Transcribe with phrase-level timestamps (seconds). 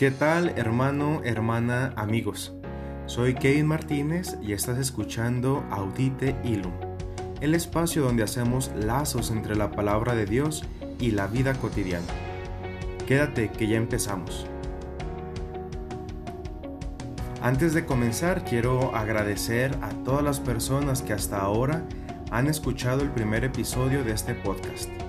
[0.00, 2.54] ¿Qué tal hermano, hermana, amigos?
[3.04, 6.72] Soy Kevin Martínez y estás escuchando Audite Ilum,
[7.42, 10.64] el espacio donde hacemos lazos entre la palabra de Dios
[10.98, 12.06] y la vida cotidiana.
[13.06, 14.46] Quédate que ya empezamos.
[17.42, 21.84] Antes de comenzar quiero agradecer a todas las personas que hasta ahora
[22.30, 24.99] han escuchado el primer episodio de este podcast.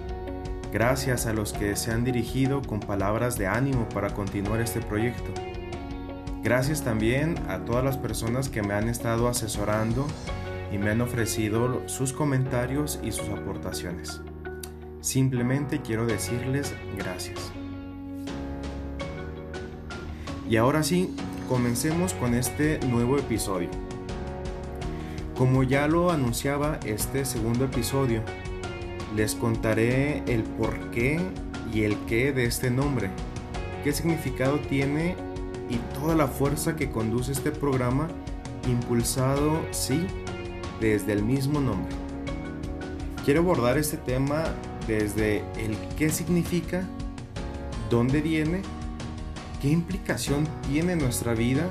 [0.72, 5.34] Gracias a los que se han dirigido con palabras de ánimo para continuar este proyecto.
[6.44, 10.08] Gracias también a todas las personas que me han estado asesorando
[10.72, 14.22] y me han ofrecido sus comentarios y sus aportaciones.
[15.02, 17.52] Simplemente quiero decirles gracias.
[20.50, 21.14] Y ahora sí,
[21.50, 23.70] comencemos con este nuevo episodio.
[25.38, 28.22] Como ya lo anunciaba este segundo episodio,
[29.16, 31.20] les contaré el por qué
[31.74, 33.10] y el qué de este nombre,
[33.84, 35.16] qué significado tiene
[35.70, 38.08] y toda la fuerza que conduce este programa
[38.68, 40.06] impulsado, sí,
[40.80, 41.96] desde el mismo nombre.
[43.24, 44.44] Quiero abordar este tema
[44.88, 46.84] desde el qué significa,
[47.90, 48.62] dónde viene,
[49.62, 51.70] qué implicación tiene en nuestra vida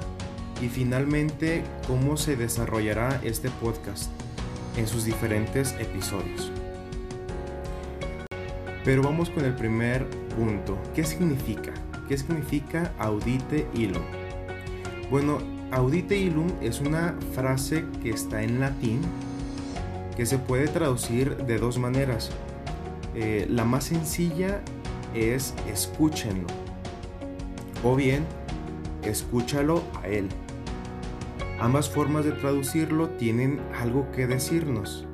[0.62, 4.10] y finalmente cómo se desarrollará este podcast
[4.76, 6.52] en sus diferentes episodios.
[8.84, 10.78] Pero vamos con el primer punto.
[10.94, 11.72] ¿Qué significa?
[12.08, 14.02] ¿Qué significa audite ilum?
[15.10, 15.38] Bueno,
[15.70, 19.00] audite ilum es una frase que está en latín
[20.16, 22.30] que se puede traducir de dos maneras.
[23.14, 24.60] Eh, la más sencilla
[25.14, 26.46] es escúchenlo
[27.82, 28.24] o bien
[29.02, 30.28] escúchalo a él.
[31.58, 35.06] Ambas formas de traducirlo tienen algo que decirnos.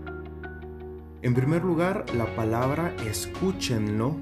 [1.27, 4.15] En primer lugar, la palabra escúchenlo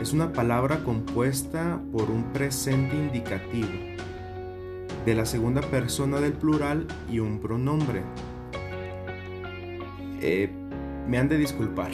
[0.00, 3.68] es una palabra compuesta por un presente indicativo
[5.04, 8.04] de la segunda persona del plural y un pronombre.
[10.22, 10.50] Eh,
[11.06, 11.90] me han de disculpar.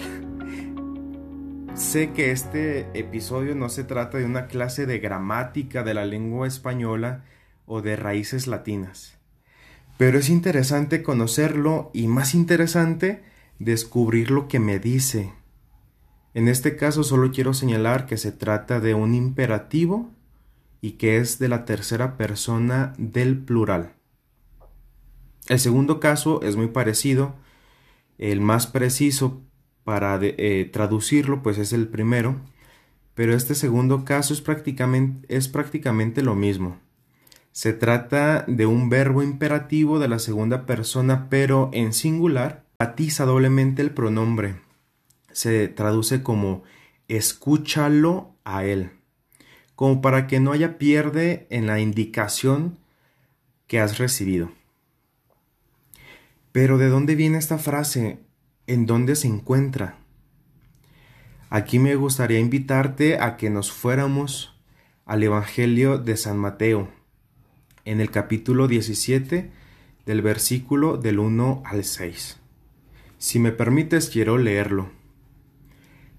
[1.74, 6.46] Sé que este episodio no se trata de una clase de gramática de la lengua
[6.46, 7.24] española
[7.66, 9.18] o de raíces latinas,
[9.98, 15.32] pero es interesante conocerlo y más interesante descubrir lo que me dice.
[16.34, 20.10] En este caso solo quiero señalar que se trata de un imperativo
[20.80, 23.94] y que es de la tercera persona del plural.
[25.48, 27.34] El segundo caso es muy parecido,
[28.18, 29.42] el más preciso
[29.84, 32.40] para eh, traducirlo pues es el primero,
[33.14, 36.78] pero este segundo caso es prácticamente lo mismo.
[37.52, 42.63] Se trata de un verbo imperativo de la segunda persona pero en singular
[43.26, 44.56] Doblemente el pronombre.
[45.32, 46.62] Se traduce como
[47.08, 48.90] escúchalo a él,
[49.74, 52.78] como para que no haya pierde en la indicación
[53.66, 54.52] que has recibido.
[56.52, 58.20] Pero ¿de dónde viene esta frase?
[58.66, 59.98] ¿En dónde se encuentra?
[61.50, 64.54] Aquí me gustaría invitarte a que nos fuéramos
[65.04, 66.88] al Evangelio de San Mateo,
[67.84, 69.50] en el capítulo 17
[70.06, 72.43] del versículo del 1 al 6.
[73.24, 74.90] Si me permites, quiero leerlo.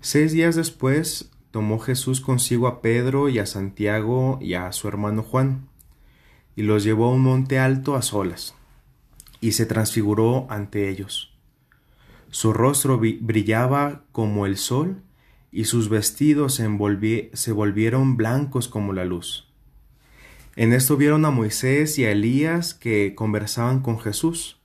[0.01, 5.21] Seis días después tomó Jesús consigo a Pedro y a Santiago y a su hermano
[5.21, 5.67] Juan,
[6.55, 8.55] y los llevó a un monte alto a solas,
[9.39, 11.37] y se transfiguró ante ellos.
[12.31, 15.03] Su rostro brillaba como el sol,
[15.51, 19.53] y sus vestidos se, se volvieron blancos como la luz.
[20.55, 24.59] En esto vieron a Moisés y a Elías que conversaban con Jesús.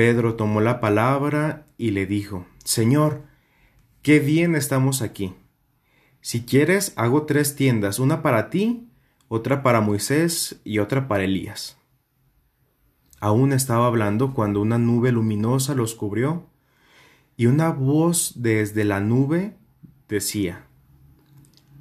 [0.00, 3.24] Pedro tomó la palabra y le dijo, Señor,
[4.00, 5.34] qué bien estamos aquí.
[6.22, 8.88] Si quieres, hago tres tiendas, una para ti,
[9.28, 11.76] otra para Moisés y otra para Elías.
[13.20, 16.46] Aún estaba hablando cuando una nube luminosa los cubrió,
[17.36, 19.58] y una voz desde la nube
[20.08, 20.66] decía,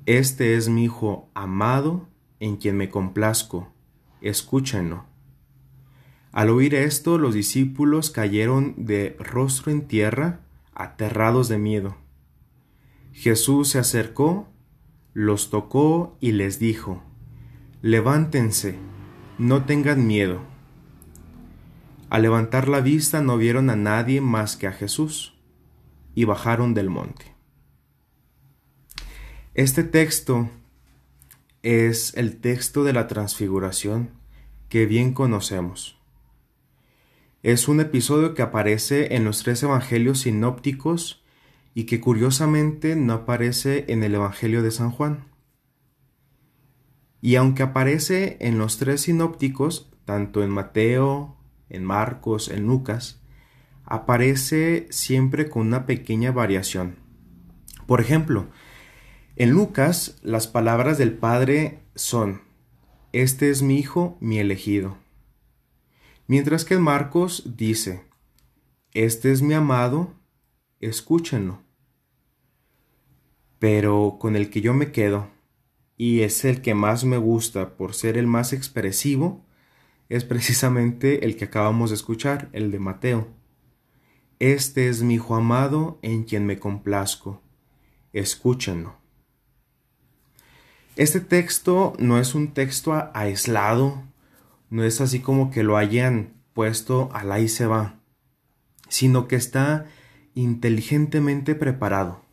[0.05, 2.09] Este es mi Hijo amado,
[2.41, 3.71] en quien me complazco,
[4.19, 5.08] escúchenlo.
[6.31, 10.41] Al oír esto, los discípulos cayeron de rostro en tierra,
[10.73, 11.97] aterrados de miedo.
[13.13, 14.47] Jesús se acercó,
[15.13, 17.03] los tocó y les dijo,
[17.81, 18.77] Levántense,
[19.37, 20.41] no tengan miedo.
[22.09, 25.35] Al levantar la vista no vieron a nadie más que a Jesús,
[26.15, 27.35] y bajaron del monte.
[29.53, 30.49] Este texto
[31.63, 34.11] es el texto de la transfiguración
[34.69, 35.98] que bien conocemos.
[37.41, 41.23] Es un episodio que aparece en los tres evangelios sinópticos
[41.73, 45.25] y que curiosamente no aparece en el Evangelio de San Juan.
[47.21, 51.37] Y aunque aparece en los tres sinópticos, tanto en Mateo,
[51.69, 53.21] en Marcos, en Lucas,
[53.85, 56.97] aparece siempre con una pequeña variación.
[57.87, 58.47] Por ejemplo,
[59.37, 62.41] en Lucas las palabras del Padre son,
[63.13, 64.97] Este es mi Hijo, mi elegido.
[66.29, 68.03] Mientras que Marcos dice,
[68.93, 70.13] Este es mi amado,
[70.79, 71.63] escúchenlo.
[73.57, 75.27] Pero con el que yo me quedo,
[75.97, 79.43] y es el que más me gusta por ser el más expresivo,
[80.07, 83.27] es precisamente el que acabamos de escuchar, el de Mateo.
[84.37, 87.41] Este es mi Hijo amado en quien me complazco.
[88.13, 88.93] Escúchenlo.
[90.95, 94.03] Este texto no es un texto aislado,
[94.69, 97.99] no es así como que lo hayan puesto al ahí se va,
[98.87, 99.87] sino que está
[100.35, 102.23] inteligentemente preparado.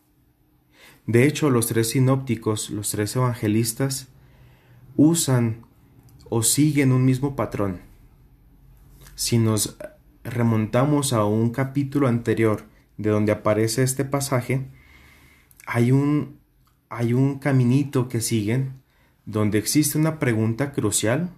[1.06, 4.08] De hecho, los tres sinópticos, los tres evangelistas,
[4.96, 5.64] usan
[6.28, 7.80] o siguen un mismo patrón.
[9.14, 9.78] Si nos
[10.24, 12.66] remontamos a un capítulo anterior
[12.96, 14.66] de donde aparece este pasaje,
[15.66, 16.40] hay un,
[16.88, 18.82] hay un caminito que siguen
[19.24, 21.30] donde existe una pregunta crucial,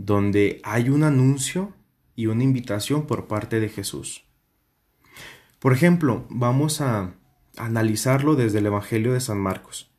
[0.00, 1.74] donde hay un anuncio
[2.16, 4.24] y una invitación por parte de Jesús.
[5.58, 7.16] Por ejemplo, vamos a
[7.58, 9.90] analizarlo desde el Evangelio de San Marcos.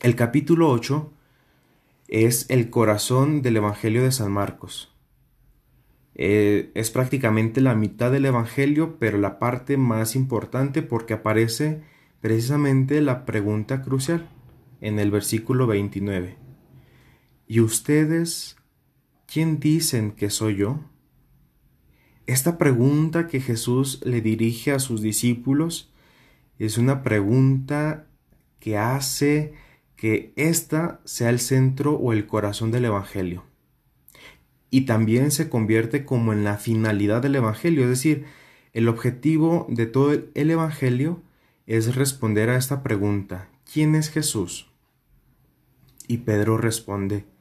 [0.00, 1.12] El capítulo 8
[2.08, 4.96] es el corazón del Evangelio de San Marcos.
[6.14, 11.82] Eh, es prácticamente la mitad del Evangelio, pero la parte más importante porque aparece
[12.22, 14.30] precisamente la pregunta crucial
[14.80, 16.38] en el versículo 29.
[17.46, 18.56] ¿Y ustedes
[19.32, 20.80] quién dicen que soy yo?
[22.26, 25.90] Esta pregunta que Jesús le dirige a sus discípulos
[26.58, 28.06] es una pregunta
[28.60, 29.54] que hace
[29.96, 33.44] que ésta sea el centro o el corazón del Evangelio.
[34.68, 38.26] Y también se convierte como en la finalidad del Evangelio, es decir,
[38.74, 41.22] el objetivo de todo el Evangelio
[41.66, 44.70] es responder a esta pregunta, ¿quién es Jesús?
[46.06, 47.31] Y Pedro responde,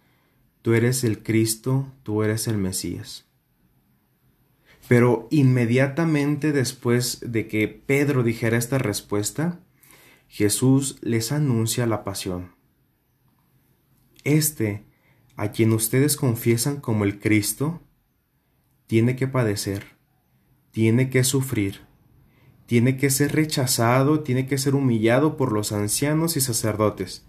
[0.62, 3.26] tú eres el Cristo, tú eres el Mesías.
[4.88, 9.60] Pero inmediatamente después de que Pedro dijera esta respuesta,
[10.28, 12.56] Jesús les anuncia la pasión.
[14.24, 14.86] Este,
[15.36, 17.82] a quien ustedes confiesan como el Cristo,
[18.88, 19.86] tiene que padecer,
[20.72, 21.82] tiene que sufrir,
[22.66, 27.26] tiene que ser rechazado, tiene que ser humillado por los ancianos y sacerdotes,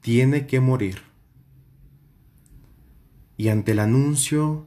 [0.00, 1.02] tiene que morir.
[3.36, 4.66] Y ante el anuncio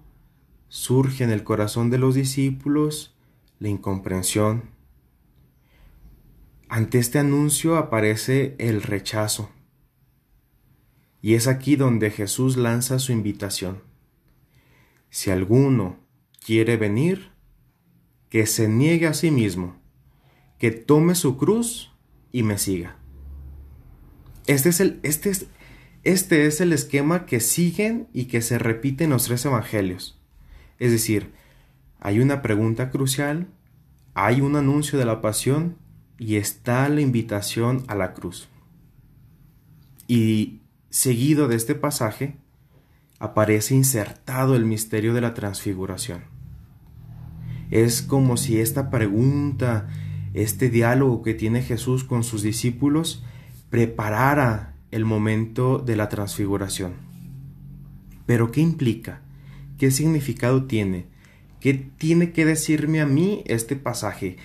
[0.68, 3.16] surge en el corazón de los discípulos
[3.60, 4.70] la incomprensión.
[6.70, 9.50] Ante este anuncio aparece el rechazo.
[11.22, 13.82] Y es aquí donde Jesús lanza su invitación.
[15.10, 15.98] Si alguno
[16.46, 17.32] quiere venir,
[18.30, 19.78] que se niegue a sí mismo,
[20.60, 21.94] que tome su cruz
[22.32, 22.98] y me siga.
[24.48, 25.48] Este es el, este es,
[26.08, 30.18] este es el esquema que siguen y que se repite en los tres evangelios.
[30.80, 31.34] Es decir,
[32.00, 33.48] hay una pregunta crucial,
[34.14, 35.76] hay un anuncio de la pasión
[36.18, 38.48] y está la invitación a la cruz.
[40.08, 42.38] Y seguido de este pasaje,
[43.20, 46.24] aparece insertado el misterio de la transfiguración.
[47.70, 49.90] Es como si esta pregunta,
[50.34, 53.26] este diálogo que tiene Jesús con sus discípulos,
[53.70, 56.94] preparara el momento de la transfiguración.
[58.26, 59.22] Pero ¿qué implica?
[59.78, 61.06] ¿Qué significado tiene?
[61.60, 64.38] ¿Qué tiene que decirme a mí este pasaje?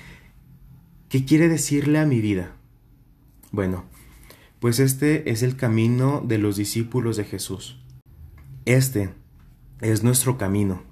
[1.08, 2.56] ¿Qué quiere decirle a mi vida?
[3.50, 3.84] Bueno,
[4.60, 7.78] pues este es el camino de los discípulos de Jesús.
[8.64, 9.10] Este
[9.80, 10.82] es nuestro camino.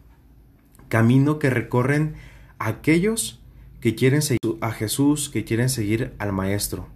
[0.89, 2.17] Camino que recorren
[2.59, 3.41] aquellos
[3.81, 6.89] que quieren seguir a Jesús, que quieren seguir al Maestro.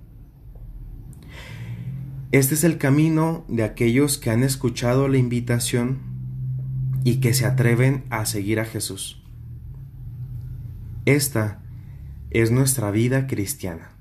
[2.35, 6.01] Este es el camino de aquellos que han escuchado la invitación
[7.05, 9.23] y que se atreven a seguir a Jesús.
[11.05, 11.63] Esta
[12.31, 13.93] es nuestra vida cristiana.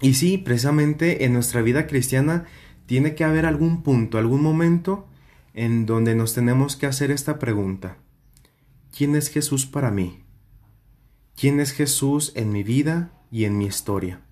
[0.00, 2.46] Y sí, precisamente en nuestra vida cristiana
[2.86, 5.06] tiene que haber algún punto, algún momento
[5.54, 7.98] en donde nos tenemos que hacer esta pregunta.
[8.90, 10.24] ¿Quién es Jesús para mí?
[11.36, 14.22] ¿Quién es Jesús en mi vida y en mi historia?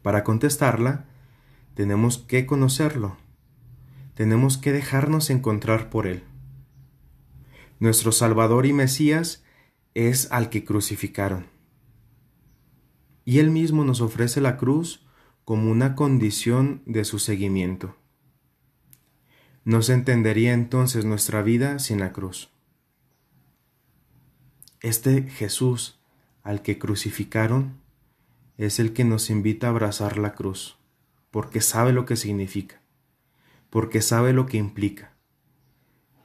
[0.00, 1.11] Para contestarla,
[1.74, 3.16] tenemos que conocerlo,
[4.14, 6.24] tenemos que dejarnos encontrar por Él.
[7.80, 9.42] Nuestro Salvador y Mesías
[9.94, 11.46] es al que crucificaron.
[13.24, 15.06] Y Él mismo nos ofrece la cruz
[15.44, 17.96] como una condición de su seguimiento.
[19.64, 22.50] No se entendería entonces nuestra vida sin la cruz.
[24.80, 26.00] Este Jesús
[26.42, 27.80] al que crucificaron
[28.58, 30.76] es el que nos invita a abrazar la cruz,
[31.32, 32.82] porque sabe lo que significa,
[33.70, 35.16] porque sabe lo que implica.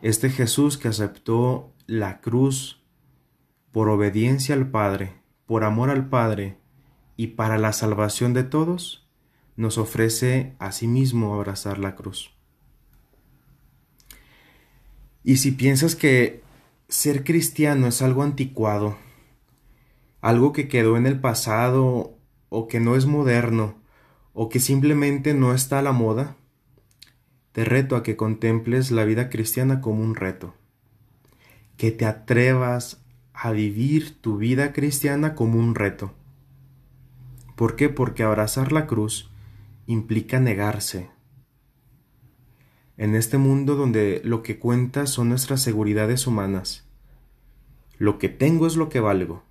[0.02, 2.84] Este Jesús que aceptó la cruz
[3.72, 5.14] por obediencia al Padre,
[5.46, 6.58] por amor al Padre
[7.16, 9.08] y para la salvación de todos,
[9.56, 12.36] nos ofrece a sí mismo abrazar la cruz.
[15.24, 16.44] Y si piensas que
[16.90, 18.98] ser cristiano es algo anticuado,
[20.20, 22.18] algo que quedó en el pasado
[22.50, 23.87] o que no es moderno
[24.40, 26.36] o que simplemente no está a la moda,
[27.54, 30.54] te reto a que contemples la vida cristiana como un reto,
[31.76, 33.04] que te atrevas
[33.34, 36.14] a vivir tu vida cristiana como un reto.
[37.56, 37.90] ¿Por qué?
[37.90, 39.32] Porque abrazar la cruz
[39.88, 41.10] implica negarse.
[42.96, 46.88] En este mundo donde lo que cuenta son nuestras seguridades humanas,
[47.98, 49.42] lo que tengo es lo que valgo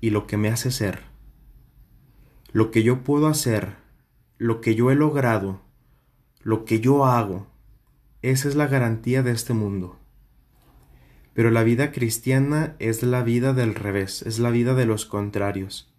[0.00, 1.02] y lo que me hace ser.
[2.52, 3.83] Lo que yo puedo hacer,
[4.38, 5.60] lo que yo he logrado,
[6.42, 7.46] lo que yo hago,
[8.22, 9.98] esa es la garantía de este mundo.
[11.34, 15.92] Pero la vida cristiana es la vida del revés, es la vida de los contrarios,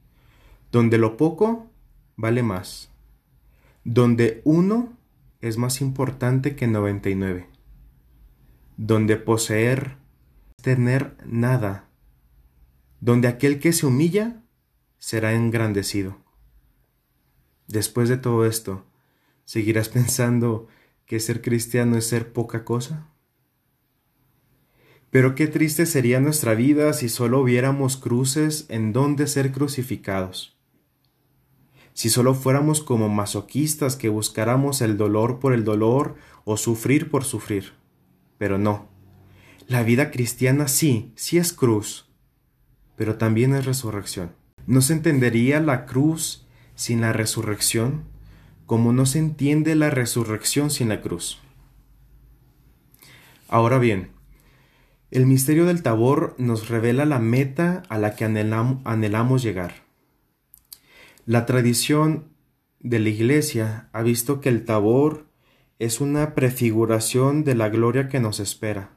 [0.72, 1.70] donde lo poco
[2.15, 2.92] vale más,
[3.84, 4.98] donde uno
[5.42, 7.48] es más importante que 99,
[8.77, 9.98] donde poseer
[10.62, 11.89] tener nada,
[13.00, 14.42] donde aquel que se humilla
[14.98, 16.25] será engrandecido.
[17.67, 18.84] Después de todo esto,
[19.43, 20.67] ¿seguirás pensando
[21.05, 23.10] que ser cristiano es ser poca cosa?
[25.10, 30.57] Pero qué triste sería nuestra vida si solo hubiéramos cruces en donde ser crucificados.
[31.93, 37.24] Si solo fuéramos como masoquistas que buscáramos el dolor por el dolor o sufrir por
[37.24, 37.72] sufrir.
[38.38, 38.89] Pero no.
[39.67, 42.10] La vida cristiana sí, sí es cruz,
[42.98, 44.34] pero también es resurrección.
[44.67, 46.44] No se entendería la cruz
[46.75, 48.03] sin la resurrección
[48.65, 51.39] como no se entiende la resurrección sin la cruz.
[53.48, 54.10] Ahora bien,
[55.12, 59.86] el misterio del tabor nos revela la meta a la que anhelamos llegar.
[61.25, 62.29] La tradición
[62.79, 65.27] de la Iglesia ha visto que el tabor
[65.79, 68.91] es una prefiguración de la gloria que nos espera.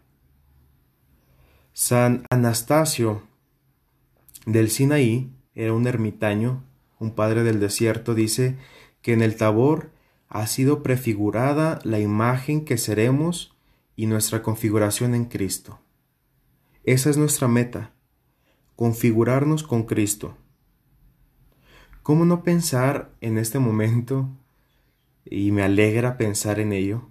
[1.73, 3.23] San Anastasio
[4.47, 6.65] del Sinaí era un ermitaño,
[6.99, 8.57] un padre del desierto, dice
[9.03, 9.91] que en el tabor
[10.29, 13.57] ha sido prefigurada la imagen que seremos
[13.97, 15.81] y nuestra configuración en Cristo.
[16.85, 17.93] Esa es nuestra meta,
[18.77, 20.37] configurarnos con Cristo.
[22.03, 24.31] ¿Cómo no pensar en este momento,
[25.25, 27.11] y me alegra pensar en ello,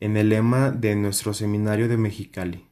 [0.00, 2.66] en el lema de nuestro seminario de Mexicali?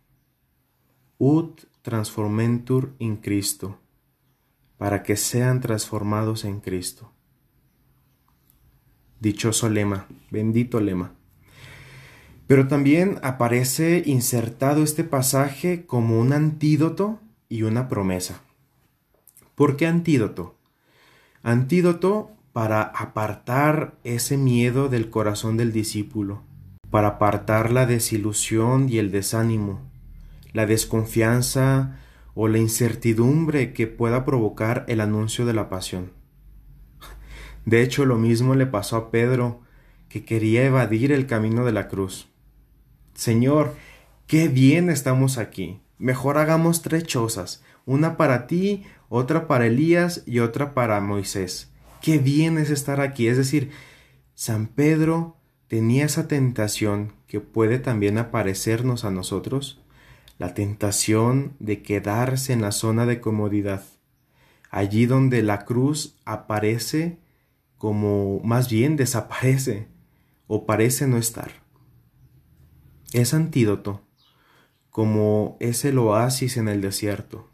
[1.18, 3.78] Ut transformentur in Cristo,
[4.78, 7.12] para que sean transformados en Cristo.
[9.20, 11.12] Dichoso lema, bendito lema.
[12.46, 18.40] Pero también aparece insertado este pasaje como un antídoto y una promesa.
[19.54, 20.56] ¿Por qué antídoto?
[21.42, 26.42] Antídoto para apartar ese miedo del corazón del discípulo,
[26.90, 29.80] para apartar la desilusión y el desánimo,
[30.52, 31.98] la desconfianza
[32.34, 36.12] o la incertidumbre que pueda provocar el anuncio de la pasión.
[37.64, 39.60] De hecho, lo mismo le pasó a Pedro,
[40.08, 42.28] que quería evadir el camino de la cruz.
[43.14, 43.74] Señor,
[44.26, 45.80] qué bien estamos aquí.
[45.98, 51.70] Mejor hagamos tres chozas, una para ti, otra para Elías y otra para Moisés.
[52.00, 53.26] Qué bien es estar aquí.
[53.26, 53.70] Es decir,
[54.34, 59.82] San Pedro tenía esa tentación que puede también aparecernos a nosotros,
[60.38, 63.84] la tentación de quedarse en la zona de comodidad,
[64.70, 67.18] allí donde la cruz aparece
[67.76, 69.88] como más bien desaparece
[70.46, 71.50] o parece no estar.
[73.12, 74.02] Es antídoto,
[74.90, 77.50] como es el oasis en el desierto,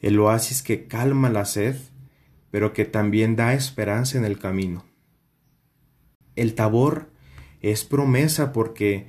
[0.00, 1.76] el oasis que calma la sed,
[2.50, 4.84] pero que también da esperanza en el camino.
[6.36, 7.10] El tabor
[7.60, 9.08] es promesa porque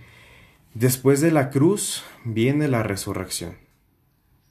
[0.80, 3.58] Después de la cruz viene la resurrección.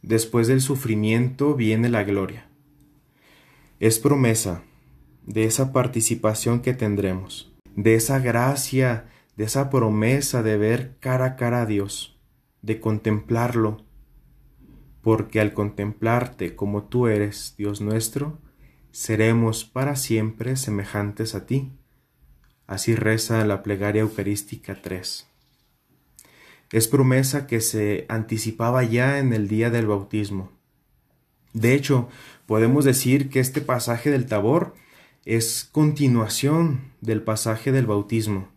[0.03, 2.49] Después del sufrimiento viene la gloria.
[3.79, 4.65] Es promesa
[5.25, 11.37] de esa participación que tendremos, de esa gracia, de esa promesa de ver cara a
[11.37, 12.19] cara a Dios,
[12.61, 13.85] de contemplarlo,
[15.03, 18.41] porque al contemplarte como tú eres, Dios nuestro,
[18.91, 21.71] seremos para siempre semejantes a ti,
[22.67, 25.29] Así reza la plegaria eucarística 3.
[26.73, 30.51] Es promesa que se anticipaba ya en el día del bautismo.
[31.53, 32.09] De hecho,
[32.47, 34.75] podemos decir que este pasaje del Tabor
[35.25, 38.49] es continuación del pasaje del bautismo.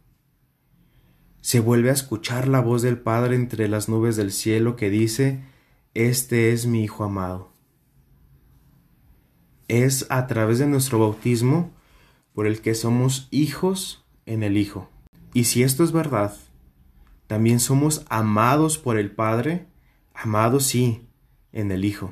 [1.41, 5.41] Se vuelve a escuchar la voz del Padre entre las nubes del cielo que dice,
[5.93, 7.53] Este es mi Hijo amado.
[9.67, 11.71] Es a través de nuestro bautismo
[12.33, 14.89] por el que somos hijos en el Hijo.
[15.33, 16.35] Y si esto es verdad,
[17.29, 19.67] también somos amados por el Padre,
[20.15, 21.07] amados sí,
[21.51, 22.11] en el Hijo.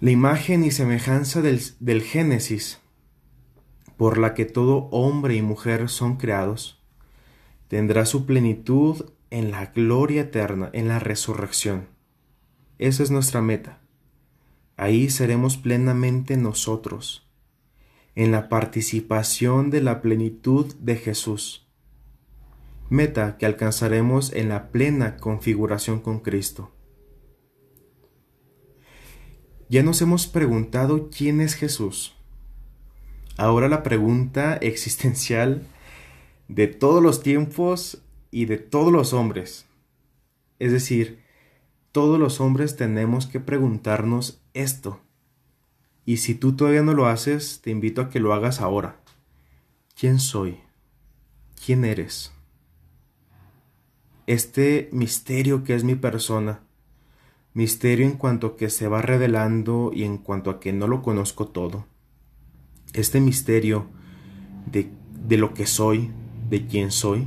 [0.00, 2.78] La imagen y semejanza del, del, Génesis,
[3.96, 6.84] por la que todo hombre y mujer son creados,
[7.68, 11.88] tendrá su plenitud en la gloria eterna, en la resurrección.
[12.76, 13.80] Esa es nuestra meta.
[14.76, 17.26] Ahí seremos plenamente nosotros,
[18.14, 21.64] en la participación de la plenitud de Jesús
[22.90, 26.72] meta que alcanzaremos en la plena configuración con Cristo.
[29.68, 32.16] Ya nos hemos preguntado quién es Jesús.
[33.36, 35.66] Ahora la pregunta existencial
[36.48, 39.66] de todos los tiempos y de todos los hombres.
[40.58, 41.22] Es decir,
[41.92, 45.00] todos los hombres tenemos que preguntarnos esto.
[46.04, 49.00] Y si tú todavía no lo haces, te invito a que lo hagas ahora.
[49.94, 50.60] ¿Quién soy?
[51.64, 52.32] ¿Quién eres?
[54.28, 56.60] Este misterio que es mi persona,
[57.54, 61.48] misterio en cuanto que se va revelando y en cuanto a que no lo conozco
[61.48, 61.86] todo,
[62.92, 63.86] este misterio
[64.70, 64.90] de,
[65.26, 66.10] de lo que soy,
[66.50, 67.26] de quién soy,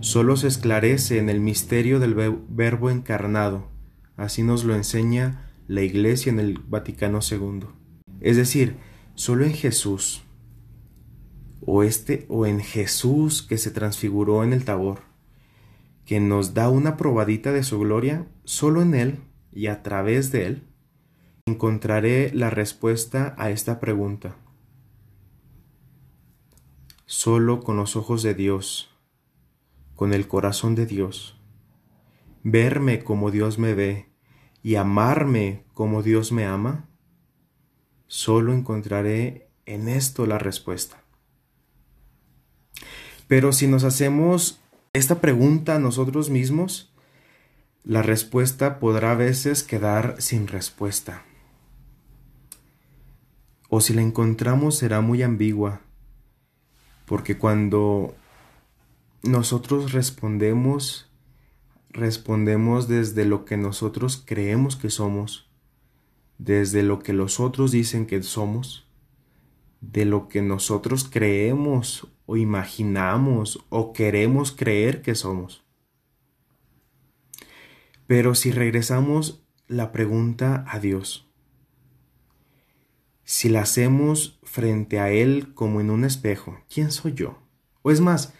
[0.00, 2.14] solo se esclarece en el misterio del
[2.48, 3.68] verbo encarnado,
[4.16, 7.66] así nos lo enseña la Iglesia en el Vaticano II.
[8.22, 8.78] Es decir,
[9.14, 10.22] solo en Jesús,
[11.60, 15.11] o este o en Jesús que se transfiguró en el Tabor,
[16.04, 19.20] que nos da una probadita de su gloria, solo en Él
[19.52, 20.62] y a través de Él
[21.46, 24.36] encontraré la respuesta a esta pregunta.
[27.06, 28.90] Solo con los ojos de Dios,
[29.94, 31.38] con el corazón de Dios,
[32.42, 34.08] verme como Dios me ve
[34.62, 36.88] y amarme como Dios me ama,
[38.06, 41.02] solo encontraré en esto la respuesta.
[43.26, 44.61] Pero si nos hacemos
[44.94, 46.92] esta pregunta a nosotros mismos,
[47.82, 51.24] la respuesta podrá a veces quedar sin respuesta.
[53.70, 55.80] O si la encontramos será muy ambigua,
[57.06, 58.14] porque cuando
[59.22, 61.10] nosotros respondemos,
[61.88, 65.48] respondemos desde lo que nosotros creemos que somos,
[66.36, 68.86] desde lo que los otros dicen que somos,
[69.80, 75.62] de lo que nosotros creemos o imaginamos o queremos creer que somos.
[78.06, 81.30] Pero si regresamos la pregunta a Dios,
[83.22, 87.38] si la hacemos frente a Él como en un espejo, ¿quién soy yo?
[87.82, 88.32] O es más,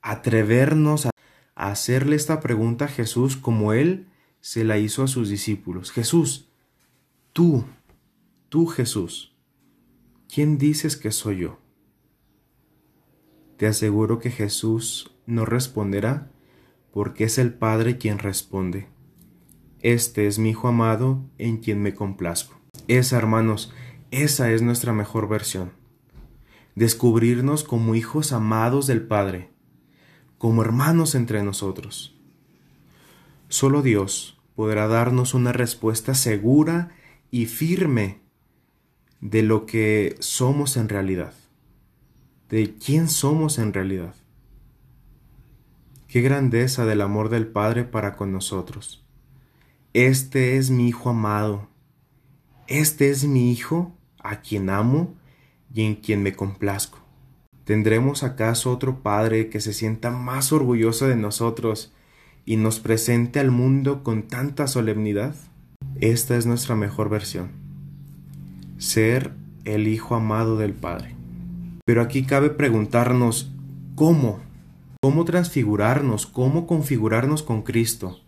[0.00, 1.10] atrevernos a
[1.56, 4.06] hacerle esta pregunta a Jesús como Él
[4.40, 5.90] se la hizo a sus discípulos.
[5.90, 6.48] Jesús,
[7.32, 7.64] tú,
[8.48, 9.34] tú Jesús,
[10.32, 11.63] ¿quién dices que soy yo?
[13.56, 16.30] Te aseguro que Jesús no responderá,
[16.92, 18.88] porque es el Padre quien responde.
[19.80, 22.58] Este es mi Hijo amado en quien me complazco.
[22.88, 23.72] Esa, hermanos,
[24.10, 25.72] esa es nuestra mejor versión.
[26.74, 29.50] Descubrirnos como hijos amados del Padre,
[30.38, 32.18] como hermanos entre nosotros.
[33.48, 36.90] Solo Dios podrá darnos una respuesta segura
[37.30, 38.20] y firme
[39.20, 41.34] de lo que somos en realidad
[42.48, 44.14] de quién somos en realidad.
[46.08, 49.04] Qué grandeza del amor del Padre para con nosotros.
[49.92, 51.68] Este es mi Hijo amado.
[52.68, 55.14] Este es mi Hijo a quien amo
[55.72, 56.98] y en quien me complazco.
[57.64, 61.92] ¿Tendremos acaso otro Padre que se sienta más orgulloso de nosotros
[62.44, 65.34] y nos presente al mundo con tanta solemnidad?
[66.00, 67.50] Esta es nuestra mejor versión.
[68.78, 69.32] Ser
[69.64, 71.13] el Hijo amado del Padre.
[71.86, 73.50] Pero aquí cabe preguntarnos,
[73.94, 74.40] ¿cómo?
[75.02, 76.26] ¿Cómo transfigurarnos?
[76.26, 78.20] ¿Cómo configurarnos con Cristo?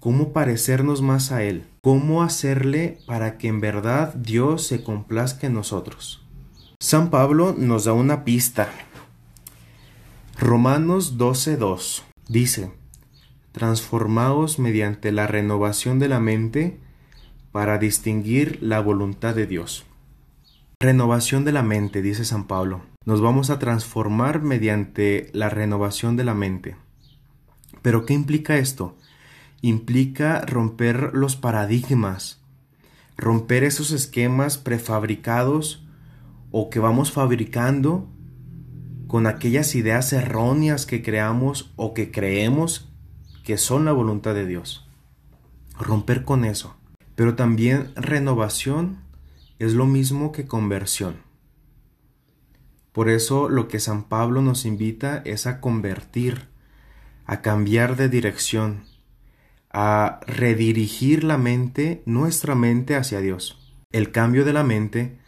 [0.00, 1.64] ¿Cómo parecernos más a Él?
[1.80, 6.24] ¿Cómo hacerle para que en verdad Dios se complazca en nosotros?
[6.80, 8.68] San Pablo nos da una pista.
[10.36, 12.72] Romanos 12.2 dice,
[13.52, 16.80] transformaos mediante la renovación de la mente
[17.52, 19.84] para distinguir la voluntad de Dios.
[20.80, 22.82] Renovación de la mente, dice San Pablo.
[23.04, 26.76] Nos vamos a transformar mediante la renovación de la mente.
[27.82, 28.96] ¿Pero qué implica esto?
[29.60, 32.40] Implica romper los paradigmas,
[33.16, 35.84] romper esos esquemas prefabricados
[36.52, 38.06] o que vamos fabricando
[39.08, 42.88] con aquellas ideas erróneas que creamos o que creemos
[43.42, 44.88] que son la voluntad de Dios.
[45.76, 46.76] Romper con eso.
[47.16, 49.07] Pero también renovación
[49.58, 51.22] es lo mismo que conversión.
[52.92, 56.48] Por eso lo que San Pablo nos invita es a convertir,
[57.26, 58.84] a cambiar de dirección,
[59.70, 63.74] a redirigir la mente, nuestra mente hacia Dios.
[63.90, 65.18] El cambio de la mente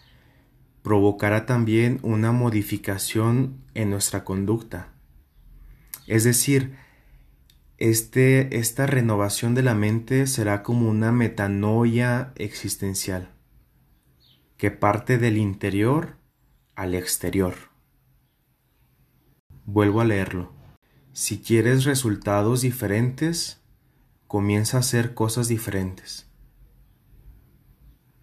[0.83, 4.93] provocará también una modificación en nuestra conducta.
[6.07, 6.75] Es decir,
[7.79, 13.31] este, esta renovación de la mente será como una metanoia existencial,
[14.61, 16.19] que parte del interior
[16.75, 17.55] al exterior.
[19.65, 20.53] Vuelvo a leerlo.
[21.15, 23.63] Si quieres resultados diferentes,
[24.27, 26.29] comienza a hacer cosas diferentes.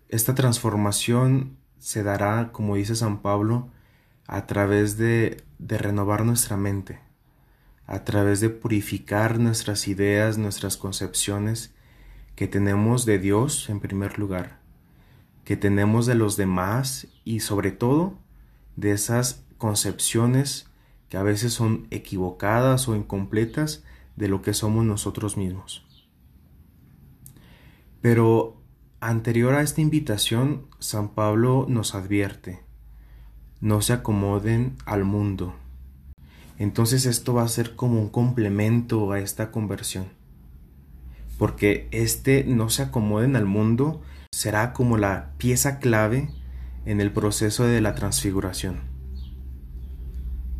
[0.09, 3.71] Esta transformación se dará, como dice San Pablo,
[4.27, 6.99] a través de, de renovar nuestra mente,
[7.87, 11.73] a través de purificar nuestras ideas, nuestras concepciones
[12.35, 14.56] que tenemos de Dios en primer lugar,
[15.47, 18.17] que tenemos de los demás y sobre todo
[18.75, 20.67] de esas concepciones
[21.07, 23.81] que a veces son equivocadas o incompletas
[24.17, 25.87] de lo que somos nosotros mismos.
[28.01, 28.57] Pero
[28.99, 32.59] Anterior a esta invitación, San Pablo nos advierte,
[33.61, 35.55] no se acomoden al mundo.
[36.57, 40.07] Entonces esto va a ser como un complemento a esta conversión.
[41.37, 44.01] Porque este no se acomoden al mundo
[44.31, 46.29] será como la pieza clave
[46.85, 48.81] en el proceso de la transfiguración.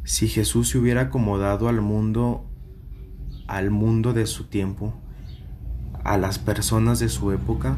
[0.03, 2.49] Si Jesús se hubiera acomodado al mundo,
[3.47, 4.93] al mundo de su tiempo,
[6.03, 7.77] a las personas de su época,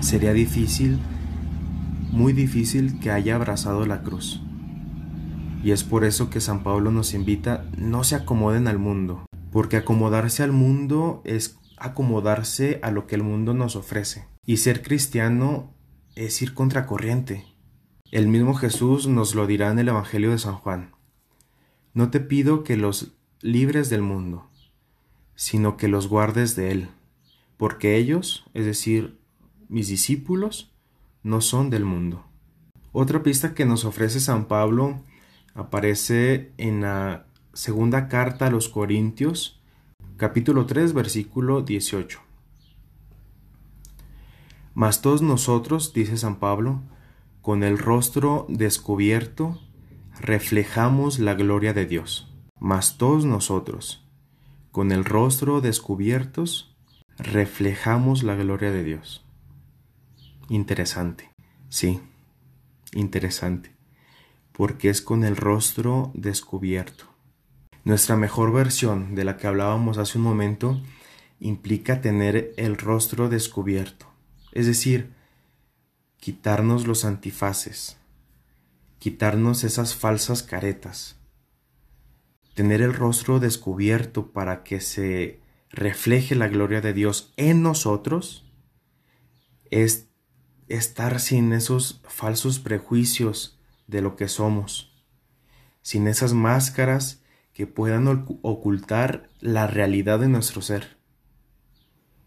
[0.00, 0.98] sería difícil,
[2.10, 4.42] muy difícil que haya abrazado la cruz.
[5.62, 9.78] Y es por eso que San Pablo nos invita, no se acomoden al mundo, porque
[9.78, 14.33] acomodarse al mundo es acomodarse a lo que el mundo nos ofrece.
[14.46, 15.72] Y ser cristiano
[16.14, 17.46] es ir contracorriente.
[18.10, 20.92] El mismo Jesús nos lo dirá en el Evangelio de San Juan.
[21.94, 24.50] No te pido que los libres del mundo,
[25.34, 26.88] sino que los guardes de él,
[27.56, 29.18] porque ellos, es decir,
[29.68, 30.72] mis discípulos
[31.22, 32.24] no son del mundo.
[32.92, 35.02] Otra pista que nos ofrece San Pablo
[35.54, 39.60] aparece en la segunda carta a los Corintios,
[40.16, 42.23] capítulo 3, versículo 18.
[44.74, 46.82] Mas todos nosotros, dice San Pablo,
[47.42, 49.60] con el rostro descubierto,
[50.20, 52.34] reflejamos la gloria de Dios.
[52.58, 54.08] Mas todos nosotros,
[54.72, 56.76] con el rostro descubiertos,
[57.18, 59.24] reflejamos la gloria de Dios.
[60.48, 61.30] Interesante,
[61.68, 62.00] sí,
[62.92, 63.74] interesante,
[64.52, 67.04] porque es con el rostro descubierto.
[67.84, 70.80] Nuestra mejor versión de la que hablábamos hace un momento
[71.38, 74.06] implica tener el rostro descubierto,
[74.54, 75.12] es decir,
[76.16, 77.98] quitarnos los antifaces,
[78.98, 81.16] quitarnos esas falsas caretas,
[82.54, 85.40] tener el rostro descubierto para que se
[85.70, 88.50] refleje la gloria de Dios en nosotros,
[89.70, 90.06] es
[90.68, 94.94] estar sin esos falsos prejuicios de lo que somos,
[95.82, 98.06] sin esas máscaras que puedan
[98.42, 100.93] ocultar la realidad de nuestro ser,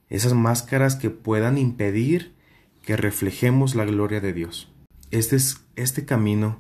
[0.10, 2.36] esas máscaras que puedan impedir
[2.82, 4.72] que reflejemos la gloria de Dios.
[5.12, 6.60] Este es este camino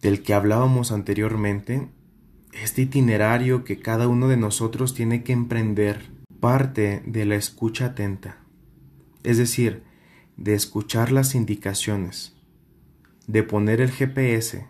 [0.00, 1.88] del que hablábamos anteriormente,
[2.52, 8.38] este itinerario que cada uno de nosotros tiene que emprender, parte de la escucha atenta.
[9.22, 9.82] Es decir,
[10.36, 12.34] de escuchar las indicaciones,
[13.26, 14.66] de poner el GPS.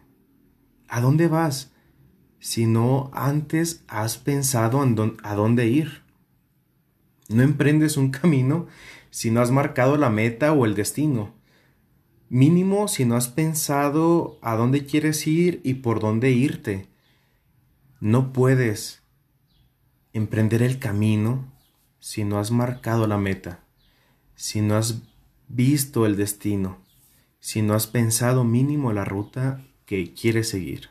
[0.89, 1.73] ¿A dónde vas?
[2.41, 4.81] Si no antes has pensado
[5.23, 6.03] a dónde ir.
[7.31, 8.67] No emprendes un camino
[9.11, 11.33] si no has marcado la meta o el destino.
[12.29, 16.89] Mínimo si no has pensado a dónde quieres ir y por dónde irte.
[18.01, 19.03] No puedes
[20.13, 21.53] emprender el camino
[22.01, 23.61] si no has marcado la meta,
[24.35, 25.03] si no has
[25.47, 26.79] visto el destino,
[27.39, 30.91] si no has pensado mínimo la ruta que quieres seguir.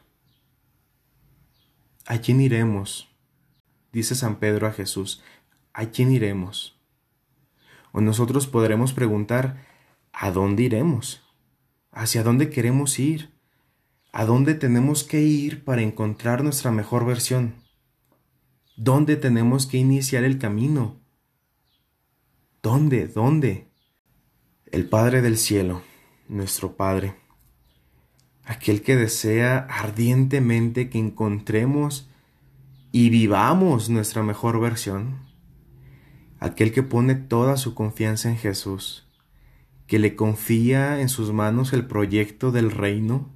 [2.06, 3.10] ¿A quién iremos?
[3.92, 5.22] Dice San Pedro a Jesús,
[5.80, 6.80] ¿a quién iremos?
[7.92, 9.66] O nosotros podremos preguntar,
[10.12, 11.24] ¿a dónde iremos?
[11.92, 13.32] hacia dónde queremos ir,
[14.12, 17.56] a dónde tenemos que ir para encontrar nuestra mejor versión,
[18.76, 21.00] dónde tenemos que iniciar el camino,
[22.62, 23.68] dónde, dónde.
[24.72, 25.82] El Padre del Cielo,
[26.28, 27.16] nuestro Padre,
[28.44, 32.08] aquel que desea ardientemente que encontremos
[32.92, 35.28] y vivamos nuestra mejor versión,
[36.40, 39.08] aquel que pone toda su confianza en Jesús,
[39.88, 43.30] que le confía en sus manos el proyecto del reino,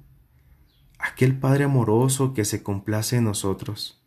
[0.98, 4.02] aquel Padre amoroso que se complace en nosotros,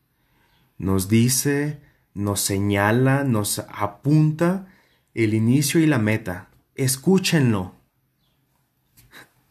[0.77, 1.81] nos dice,
[2.13, 4.67] nos señala, nos apunta
[5.13, 6.49] el inicio y la meta.
[6.75, 7.75] Escúchenlo.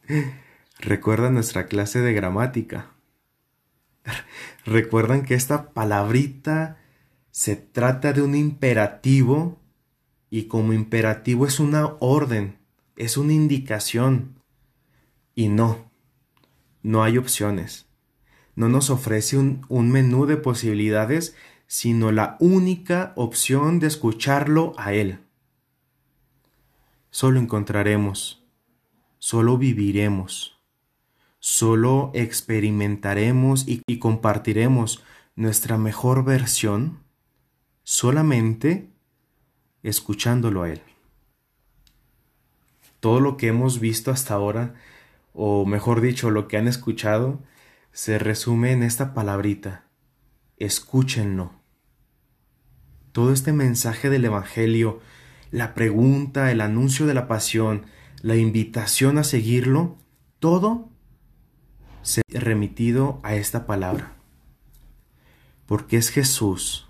[0.79, 2.93] Recuerda nuestra clase de gramática.
[4.65, 6.79] Recuerdan que esta palabrita
[7.37, 9.61] se trata de un imperativo
[10.31, 12.57] y como imperativo es una orden
[12.97, 14.43] es una indicación.
[15.35, 15.91] Y no,
[16.83, 17.85] no hay opciones.
[18.55, 25.19] No nos ofrece un, menú de posibilidades, sino la única opción de escucharlo a Él.
[27.11, 28.47] Solo encontraremos,
[29.19, 30.59] solo viviremos,
[31.39, 37.05] solo experimentaremos y compartiremos nuestra mejor versión
[37.87, 38.91] solamente
[39.85, 40.83] escuchándolo a Él
[43.07, 44.75] todo lo que hemos visto hasta ahora,
[45.33, 47.41] o mejor dicho, lo que han escuchado,
[47.93, 49.85] se resume en esta palabrita.
[50.57, 51.53] Escúchenlo.
[53.13, 55.01] Todo este mensaje del Evangelio,
[55.53, 57.87] la pregunta, el anuncio de la pasión,
[58.23, 59.99] la invitación a seguirlo,
[60.41, 60.91] todo
[62.03, 64.17] se ha remitido a esta palabra.
[65.67, 66.86] Porque es Jesús,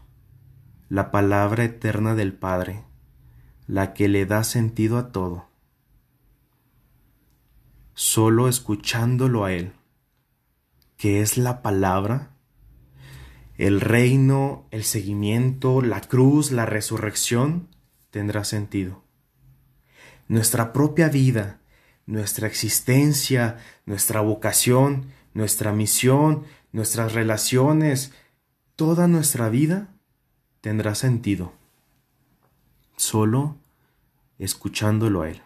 [0.88, 2.84] la palabra eterna del Padre,
[3.66, 5.46] la que le da sentido a todo
[7.96, 9.72] solo escuchándolo a Él,
[10.98, 12.36] que es la palabra,
[13.56, 17.68] el reino, el seguimiento, la cruz, la resurrección,
[18.10, 19.02] tendrá sentido.
[20.28, 21.60] Nuestra propia vida,
[22.04, 28.12] nuestra existencia, nuestra vocación, nuestra misión, nuestras relaciones,
[28.76, 29.95] toda nuestra vida
[30.66, 31.52] tendrá sentido.
[32.96, 33.56] Solo
[34.40, 35.40] escuchándolo a Él.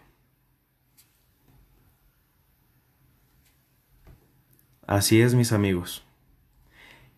[4.87, 6.03] Así es, mis amigos.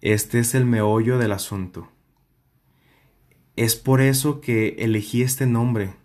[0.02, 1.88] Este es el meollo del asunto.
[3.56, 5.96] Es por eso que elegí este nombre,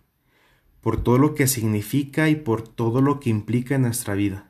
[0.79, 4.49] por todo lo que significa y por todo lo que implica en nuestra vida,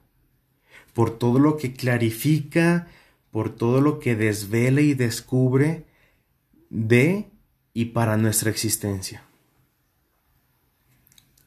[0.93, 2.87] por todo lo que clarifica,
[3.31, 5.87] por todo lo que desvela y descubre
[6.69, 7.31] de
[7.79, 9.23] y para nuestra existencia.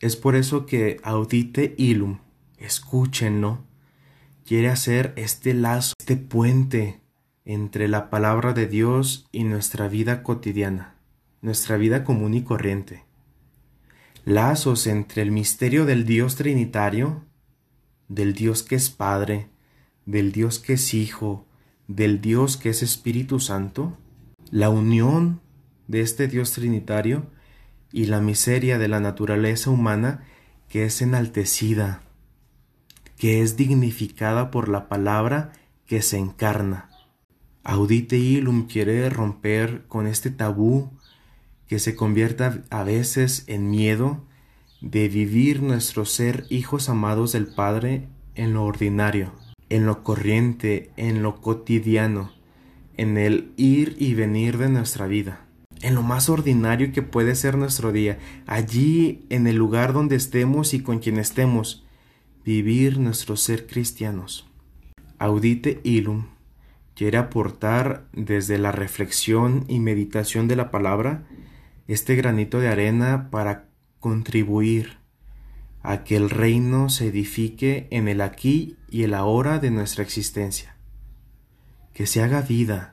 [0.01, 2.21] Es por eso que audite ilum,
[2.57, 3.59] escúchenlo,
[4.47, 7.03] quiere hacer este lazo, este puente
[7.45, 10.95] entre la palabra de Dios y nuestra vida cotidiana,
[11.43, 13.05] nuestra vida común y corriente.
[14.25, 17.27] Lazos entre el misterio del Dios Trinitario,
[18.09, 19.51] del Dios que es Padre,
[20.07, 21.45] del Dios que es Hijo,
[21.89, 23.99] del Dios que es Espíritu Santo,
[24.51, 25.42] la unión
[25.93, 27.27] de este Dios Trinitario
[27.93, 30.25] y la miseria de la naturaleza humana
[30.71, 32.01] que es enaltecida,
[33.19, 35.53] que es dignificada por la palabra
[35.85, 36.89] que se encarna.
[37.63, 40.91] Audite Ilum quiere romper con este tabú
[41.67, 44.25] que se convierta a veces en miedo
[44.81, 49.35] de vivir nuestro ser hijos amados del Padre en lo ordinario,
[49.69, 52.33] en lo corriente, en lo cotidiano,
[52.97, 55.52] en el ir y venir de nuestra vida,
[55.83, 60.75] en lo más ordinario que puede ser nuestro día, allí en el lugar donde estemos
[60.75, 61.85] y con quien estemos,
[62.45, 64.49] vivir nuestro ser cristianos.
[65.19, 66.27] Audite Ilum
[66.95, 71.25] quiere aportar desde la reflexión y meditación de la palabra
[71.89, 73.69] este granito de arena para
[73.99, 74.99] contribuir
[75.83, 80.77] a que el reino se edifique en el aquí y el ahora de nuestra existencia,
[81.93, 82.92] que se haga vida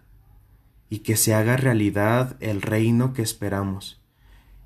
[0.89, 4.01] y que se haga realidad el reino que esperamos,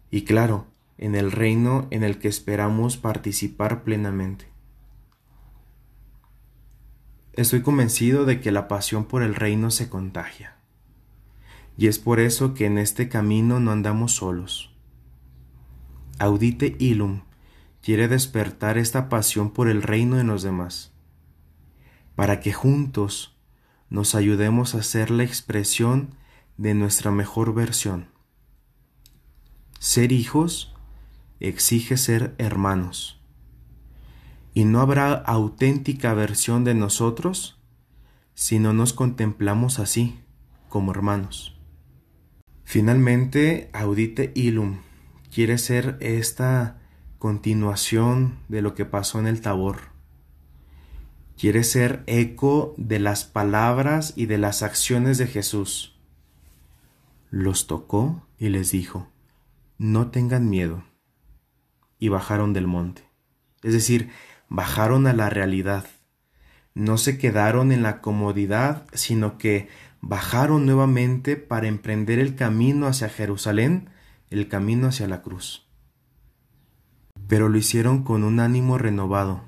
[0.09, 4.47] y claro, en el reino en el que esperamos participar plenamente.
[7.33, 10.57] Estoy convencido de que la pasión por el reino se contagia.
[11.77, 14.71] Y es por eso que en este camino no andamos solos.
[16.19, 17.23] Audite Ilum
[17.81, 20.93] quiere despertar esta pasión por el reino en los demás,
[22.15, 23.32] para que juntos
[23.93, 26.15] nos ayudemos a ser la expresión
[26.57, 28.07] de nuestra mejor versión.
[29.79, 30.73] Ser hijos
[31.39, 33.21] exige ser hermanos.
[34.55, 37.59] y no habrá auténtica versión de nosotros
[38.33, 40.19] si no nos contemplamos así,
[40.69, 41.55] como hermanos.
[42.63, 44.79] Finalmente, Audite Ilum
[45.33, 46.81] quiere ser esta
[47.19, 49.92] continuación de lo que pasó en el Tabor.
[51.37, 55.95] Quiere ser eco de las palabras y de las acciones de Jesús.
[57.29, 59.07] Los tocó y les dijo,
[59.77, 60.83] no tengan miedo.
[61.99, 63.03] Y bajaron del monte.
[63.63, 64.11] Es decir,
[64.49, 65.85] bajaron a la realidad.
[66.75, 69.69] No se quedaron en la comodidad, sino que
[70.01, 73.89] bajaron nuevamente para emprender el camino hacia Jerusalén,
[74.29, 75.67] el camino hacia la cruz.
[77.27, 79.43] Pero lo hicieron con un ánimo renovado,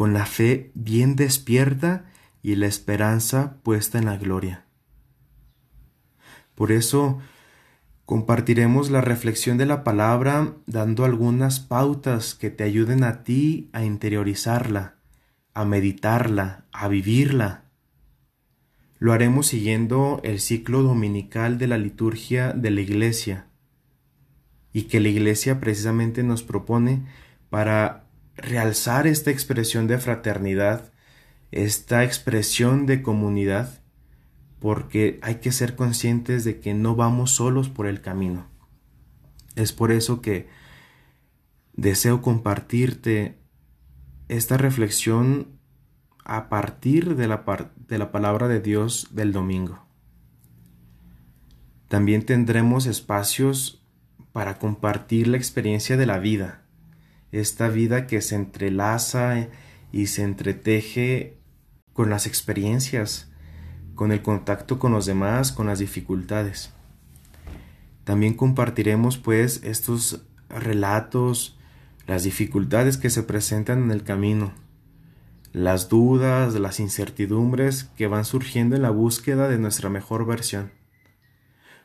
[0.00, 2.06] con la fe bien despierta
[2.40, 4.64] y la esperanza puesta en la gloria.
[6.54, 7.18] Por eso
[8.06, 13.84] compartiremos la reflexión de la palabra dando algunas pautas que te ayuden a ti a
[13.84, 14.94] interiorizarla,
[15.52, 17.64] a meditarla, a vivirla
[18.98, 23.48] lo haremos siguiendo el ciclo dominical de la liturgia de la Iglesia
[24.72, 27.04] y que la Iglesia precisamente nos propone
[27.50, 30.92] para realzar esta expresión de fraternidad,
[31.50, 33.80] esta expresión de comunidad,
[34.58, 38.46] porque hay que ser conscientes de que no vamos solos por el camino.
[39.56, 40.48] Es por eso que
[41.74, 43.38] deseo compartirte
[44.28, 45.58] esta reflexión
[46.24, 49.84] a partir de la, de la palabra de Dios del domingo.
[51.88, 53.82] También tendremos espacios
[54.32, 56.62] para compartir la experiencia de la vida,
[57.32, 59.48] esta vida que se entrelaza
[59.92, 61.38] y se entreteje
[61.92, 63.30] con las experiencias,
[63.94, 66.72] con el contacto con los demás, con las dificultades.
[68.04, 71.58] También compartiremos pues estos relatos,
[72.06, 74.52] las dificultades que se presentan en el camino,
[75.52, 80.72] las dudas, las incertidumbres que van surgiendo en la búsqueda de nuestra mejor versión.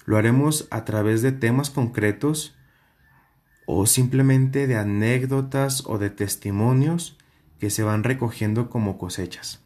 [0.05, 2.55] Lo haremos a través de temas concretos
[3.65, 7.17] o simplemente de anécdotas o de testimonios
[7.59, 9.63] que se van recogiendo como cosechas.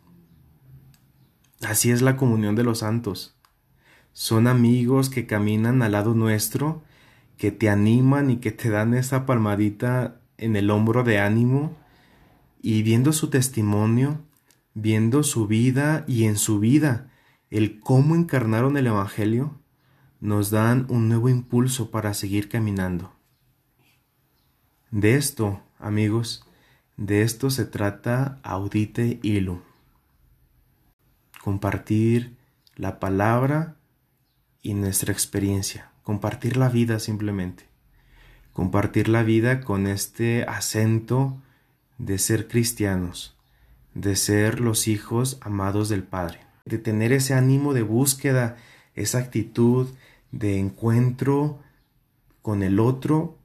[1.62, 3.36] Así es la comunión de los santos.
[4.14, 6.84] Son amigos que caminan al lado nuestro,
[7.38, 11.76] que te animan y que te dan esa palmadita en el hombro de ánimo
[12.62, 14.22] y viendo su testimonio,
[14.74, 17.10] viendo su vida y en su vida
[17.50, 19.58] el cómo encarnaron el Evangelio,
[20.22, 23.19] nos dan un nuevo impulso para seguir caminando.
[24.92, 26.44] De esto, amigos,
[26.98, 29.62] de esto se trata Audite Ilu.
[31.44, 32.36] Compartir
[32.76, 33.76] la palabra
[34.64, 37.66] y nuestra experiencia, compartir la vida simplemente,
[38.52, 41.40] compartir la vida con este acento
[42.00, 43.38] de ser cristianos,
[43.94, 48.58] de ser los hijos amados del Padre, de tener ese ánimo de búsqueda,
[48.96, 49.88] esa actitud
[50.32, 51.60] de encuentro
[52.42, 53.39] con el otro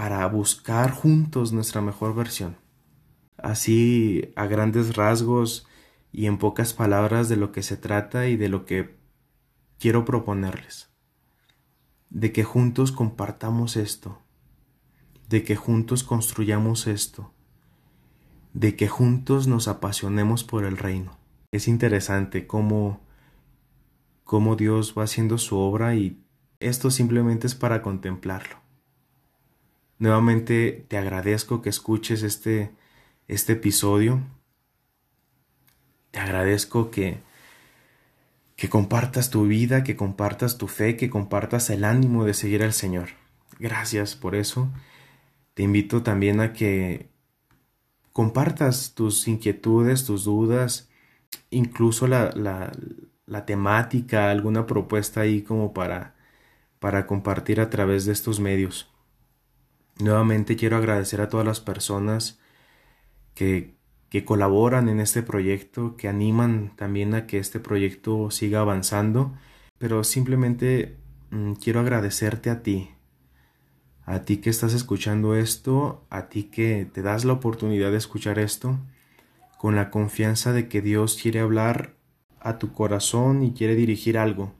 [0.00, 2.56] para buscar juntos nuestra mejor versión.
[3.36, 5.66] Así, a grandes rasgos
[6.10, 8.96] y en pocas palabras de lo que se trata y de lo que
[9.78, 10.88] quiero proponerles.
[12.08, 14.22] De que juntos compartamos esto,
[15.28, 17.34] de que juntos construyamos esto,
[18.54, 21.18] de que juntos nos apasionemos por el reino.
[21.52, 23.02] Es interesante cómo,
[24.24, 26.24] cómo Dios va haciendo su obra y
[26.58, 28.59] esto simplemente es para contemplarlo.
[30.00, 32.72] Nuevamente te agradezco que escuches este,
[33.28, 34.22] este episodio.
[36.10, 37.18] Te agradezco que,
[38.56, 42.72] que compartas tu vida, que compartas tu fe, que compartas el ánimo de seguir al
[42.72, 43.10] Señor.
[43.58, 44.70] Gracias por eso.
[45.52, 47.10] Te invito también a que
[48.12, 50.88] compartas tus inquietudes, tus dudas,
[51.50, 52.30] incluso la,
[53.26, 56.16] la, temática, alguna propuesta ahí como para,
[56.78, 58.89] para compartir a través de estos medios.
[60.00, 62.40] Nuevamente quiero agradecer a todas las personas
[63.34, 63.78] que,
[64.24, 69.34] colaboran en este proyecto, que animan también a que este proyecto siga avanzando,
[69.78, 70.98] pero simplemente
[71.30, 72.90] mm, quiero agradecerte a ti,
[74.04, 78.38] a ti que estás escuchando esto, a ti que te das la oportunidad de escuchar
[78.38, 78.78] esto,
[79.58, 81.94] con la confianza de que Dios quiere hablar
[82.40, 84.52] a tu corazón y quiere dirigir algo.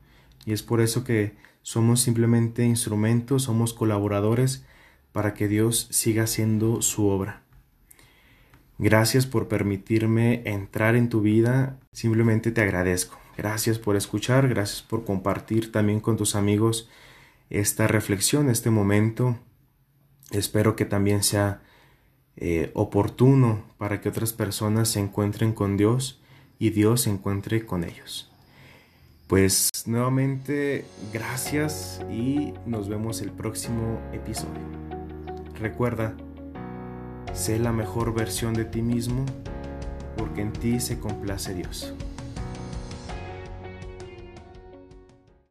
[0.46, 4.64] Y es por eso que somos simplemente instrumentos, somos colaboradores
[5.12, 7.42] para que Dios siga haciendo su obra.
[8.78, 13.18] Gracias por permitirme entrar en tu vida, simplemente te agradezco.
[13.36, 16.88] Gracias por escuchar, gracias por compartir también con tus amigos
[17.50, 19.38] esta reflexión, este momento.
[20.30, 21.62] Espero que también sea
[22.36, 26.22] eh, oportuno para que otras personas se encuentren con Dios
[26.58, 28.30] y Dios se encuentre con ellos.
[29.26, 34.99] Pues nuevamente gracias y nos vemos el próximo episodio.
[35.60, 36.14] Recuerda,
[37.34, 39.26] sé la mejor versión de ti mismo
[40.16, 41.92] porque en ti se complace Dios.